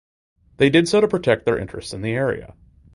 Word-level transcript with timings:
They 0.57 0.71
did 0.71 0.87
so 0.89 0.99
to 0.99 1.07
protect 1.07 1.45
their 1.45 1.59
interests 1.59 1.93
in 1.93 2.01
the 2.01 2.09
area. 2.13 2.55